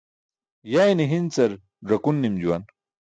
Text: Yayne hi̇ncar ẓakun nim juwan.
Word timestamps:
Yayne 0.71 1.05
hi̇ncar 1.11 1.51
ẓakun 1.87 2.17
nim 2.21 2.35
juwan. 2.41 2.63